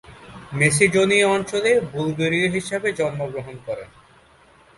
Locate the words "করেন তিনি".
3.65-4.05